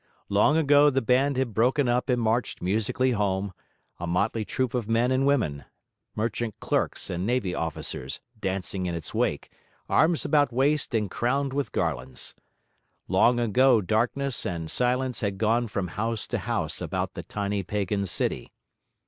[0.29, 3.53] Long ago the band had broken up and marched musically home,
[3.99, 5.65] a motley troop of men and women,
[6.15, 9.51] merchant clerks and navy officers, dancing in its wake,
[9.87, 12.33] arms about waist and crowned with garlands.
[13.07, 18.07] Long ago darkness and silence had gone from house to house about the tiny pagan
[18.07, 18.51] city.